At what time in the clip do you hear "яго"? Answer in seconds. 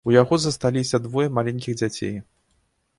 0.21-0.35